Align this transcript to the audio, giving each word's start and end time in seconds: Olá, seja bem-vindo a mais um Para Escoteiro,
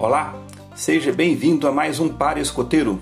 Olá, 0.00 0.34
seja 0.74 1.12
bem-vindo 1.12 1.68
a 1.68 1.72
mais 1.72 2.00
um 2.00 2.08
Para 2.08 2.40
Escoteiro, 2.40 2.98